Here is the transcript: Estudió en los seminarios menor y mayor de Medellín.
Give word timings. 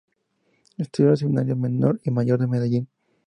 Estudió 0.79 1.09
en 1.09 1.11
los 1.11 1.19
seminarios 1.19 1.57
menor 1.59 2.01
y 2.03 2.09
mayor 2.09 2.39
de 2.39 2.47
Medellín. 2.47 2.87